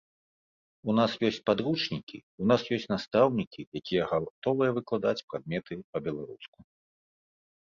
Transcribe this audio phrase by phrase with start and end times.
[0.91, 6.59] У нас ёсць падручнікі, у нас ёсць настаўнікі, якія гатовыя выкладаць прадметы па беларуску.